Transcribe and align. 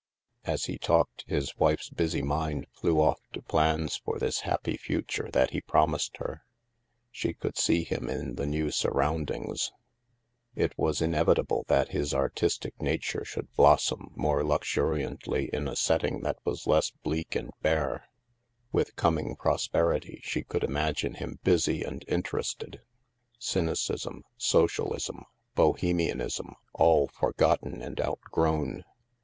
As 0.45 0.65
he 0.65 0.79
talked, 0.79 1.25
his 1.27 1.55
wife's 1.59 1.91
busy 1.91 2.23
mind 2.23 2.65
flew 2.71 2.99
off 2.99 3.19
to 3.33 3.41
plans 3.43 3.97
for 3.97 4.17
this 4.17 4.39
happy 4.39 4.75
future 4.75 5.29
that 5.31 5.51
he 5.51 5.61
promised 5.61 6.17
her. 6.17 6.41
She 7.11 7.35
could 7.35 7.55
see 7.55 7.83
him 7.83 8.09
in 8.09 8.33
the 8.33 8.47
new 8.47 8.71
surroundings. 8.71 9.71
It 10.55 10.73
was 10.75 10.97
324 10.97 10.97
THE 10.97 11.03
MASK 11.03 11.03
inevitable 11.03 11.65
that 11.67 11.95
his 11.95 12.15
artistic 12.15 12.81
nature 12.81 13.23
should 13.23 13.53
blossom 13.55 14.11
more 14.15 14.43
luxuriantly 14.43 15.51
in 15.53 15.67
a 15.67 15.75
setting 15.75 16.21
that 16.21 16.39
was 16.43 16.65
less 16.65 16.89
bleak 16.89 17.35
and 17.35 17.51
bare; 17.61 18.07
with 18.71 18.95
coming 18.95 19.35
prosperity 19.35 20.19
she 20.23 20.41
could 20.41 20.63
imagine 20.63 21.13
him 21.13 21.37
busy 21.43 21.83
and 21.83 22.03
interested— 22.07 22.81
cynicism, 23.37 24.23
sociaUsm, 24.39 25.25
Bohemianism, 25.53 26.55
all 26.73 27.07
forgotten 27.09 27.83
and 27.83 28.01
outgrown. 28.01 28.83